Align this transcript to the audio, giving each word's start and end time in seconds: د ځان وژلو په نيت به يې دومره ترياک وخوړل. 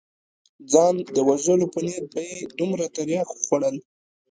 د 0.59 0.59
ځان 0.71 0.95
وژلو 1.29 1.65
په 1.73 1.79
نيت 1.85 2.05
به 2.13 2.21
يې 2.29 2.37
دومره 2.57 2.85
ترياک 2.95 3.27
وخوړل. 3.31 3.75